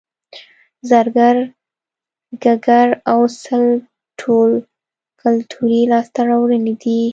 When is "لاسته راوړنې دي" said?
5.91-7.01